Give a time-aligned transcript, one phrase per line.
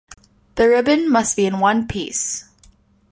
[0.55, 2.49] The ribbon must be in one piece.